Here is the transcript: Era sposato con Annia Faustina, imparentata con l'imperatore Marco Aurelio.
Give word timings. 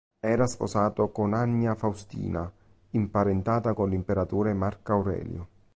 Era 0.19 0.47
sposato 0.47 1.11
con 1.11 1.35
Annia 1.35 1.75
Faustina, 1.75 2.51
imparentata 2.93 3.75
con 3.75 3.89
l'imperatore 3.89 4.51
Marco 4.51 4.93
Aurelio. 4.93 5.47